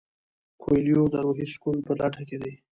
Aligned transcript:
کویلیو 0.61 1.11
د 1.13 1.15
روحي 1.25 1.47
سکون 1.53 1.77
په 1.85 1.91
لټه 1.99 2.21
کې 2.29 2.37
دی. 2.43 2.53